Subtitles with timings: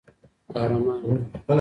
[0.55, 1.41] قهرمان